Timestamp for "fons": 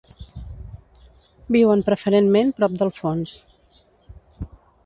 2.99-3.37